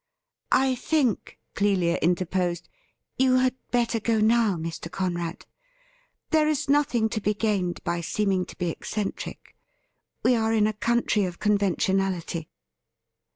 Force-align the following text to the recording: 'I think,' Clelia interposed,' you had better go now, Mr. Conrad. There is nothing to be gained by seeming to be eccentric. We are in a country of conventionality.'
'I 0.67 0.73
think,' 0.73 1.37
Clelia 1.53 1.99
interposed,' 2.01 2.67
you 3.19 3.35
had 3.35 3.53
better 3.69 3.99
go 3.99 4.19
now, 4.19 4.55
Mr. 4.55 4.89
Conrad. 4.91 5.45
There 6.31 6.47
is 6.47 6.67
nothing 6.67 7.07
to 7.09 7.21
be 7.21 7.35
gained 7.35 7.83
by 7.83 8.01
seeming 8.01 8.47
to 8.47 8.57
be 8.57 8.71
eccentric. 8.71 9.55
We 10.23 10.35
are 10.35 10.53
in 10.53 10.65
a 10.65 10.73
country 10.73 11.25
of 11.25 11.37
conventionality.' 11.37 12.49